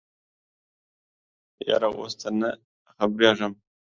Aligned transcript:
یاره 1.67 1.89
اوس 1.97 2.13
تې 2.19 2.29
نه 2.39 2.49
خبریږم 2.95 3.53